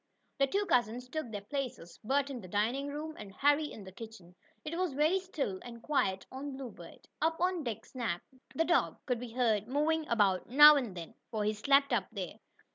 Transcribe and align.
The 0.39 0.47
two 0.47 0.65
cousins 0.65 1.07
took 1.07 1.29
their 1.31 1.43
places, 1.43 1.99
Bert 2.03 2.31
in 2.31 2.41
the 2.41 2.47
dining 2.47 2.87
room, 2.87 3.13
and 3.19 3.31
Harry 3.35 3.71
in 3.71 3.83
the 3.83 3.91
kitchen. 3.91 4.33
It 4.65 4.75
was 4.75 4.93
very 4.93 5.19
still 5.19 5.59
and 5.61 5.79
quiet 5.83 6.25
on 6.31 6.45
the 6.53 6.57
Bluebird. 6.57 7.07
Up 7.21 7.39
on 7.39 7.63
deck 7.63 7.85
Snap, 7.85 8.23
the 8.55 8.65
dog, 8.65 8.97
could 9.05 9.19
be 9.19 9.33
heard 9.33 9.67
moving 9.67 10.07
about 10.07 10.49
now 10.49 10.75
and 10.75 10.97
then, 10.97 11.13
for 11.29 11.43
he 11.43 11.53
slept 11.53 11.93
up 11.93 12.07
there. 12.11 12.39